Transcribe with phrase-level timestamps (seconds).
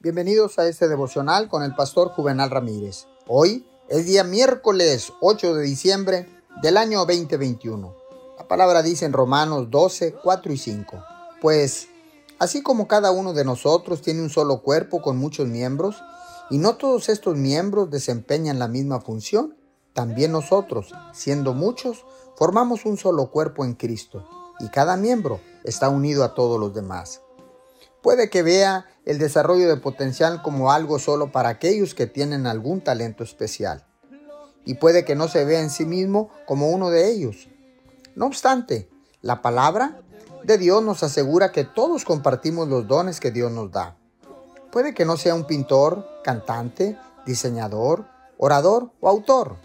[0.00, 3.08] Bienvenidos a este devocional con el pastor Juvenal Ramírez.
[3.26, 6.28] Hoy es día miércoles 8 de diciembre
[6.62, 7.96] del año 2021.
[8.38, 11.04] La palabra dice en Romanos 12, 4 y 5.
[11.40, 11.88] Pues,
[12.38, 15.96] así como cada uno de nosotros tiene un solo cuerpo con muchos miembros,
[16.48, 19.56] y no todos estos miembros desempeñan la misma función,
[19.94, 22.04] también nosotros, siendo muchos,
[22.36, 24.24] formamos un solo cuerpo en Cristo,
[24.60, 27.20] y cada miembro está unido a todos los demás.
[28.00, 32.82] Puede que vea el desarrollo de potencial como algo solo para aquellos que tienen algún
[32.82, 33.86] talento especial.
[34.66, 37.48] Y puede que no se vea en sí mismo como uno de ellos.
[38.14, 38.90] No obstante,
[39.22, 40.02] la palabra
[40.44, 43.96] de Dios nos asegura que todos compartimos los dones que Dios nos da.
[44.70, 48.04] Puede que no sea un pintor, cantante, diseñador,
[48.36, 49.56] orador o autor,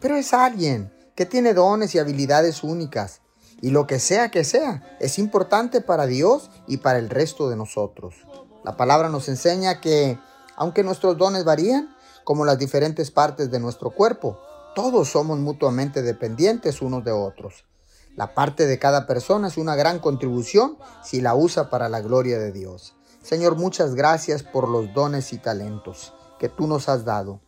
[0.00, 3.20] pero es alguien que tiene dones y habilidades únicas
[3.60, 7.54] y lo que sea que sea, es importante para Dios y para el resto de
[7.54, 8.26] nosotros.
[8.64, 10.18] La palabra nos enseña que,
[10.56, 11.94] aunque nuestros dones varían,
[12.24, 14.38] como las diferentes partes de nuestro cuerpo,
[14.74, 17.64] todos somos mutuamente dependientes unos de otros.
[18.16, 22.38] La parte de cada persona es una gran contribución si la usa para la gloria
[22.38, 22.94] de Dios.
[23.22, 27.40] Señor, muchas gracias por los dones y talentos que tú nos has dado.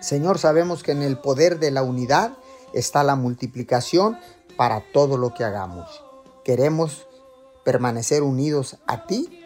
[0.00, 2.32] Señor, sabemos que en el poder de la unidad
[2.72, 4.18] está la multiplicación
[4.56, 6.02] para todo lo que hagamos.
[6.44, 7.06] Queremos
[7.64, 9.45] permanecer unidos a ti